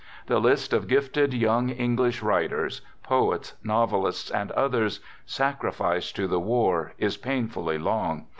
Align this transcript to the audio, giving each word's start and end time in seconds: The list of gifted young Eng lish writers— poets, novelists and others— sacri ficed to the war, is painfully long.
The 0.25 0.39
list 0.39 0.73
of 0.73 0.87
gifted 0.87 1.31
young 1.31 1.69
Eng 1.69 1.95
lish 1.95 2.23
writers— 2.23 2.81
poets, 3.03 3.53
novelists 3.63 4.31
and 4.31 4.49
others— 4.53 4.99
sacri 5.37 5.69
ficed 5.69 6.13
to 6.13 6.27
the 6.27 6.39
war, 6.39 6.93
is 6.97 7.17
painfully 7.17 7.77
long. 7.77 8.25